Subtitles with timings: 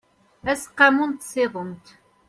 [0.51, 1.85] aseqqamu n tsiḍent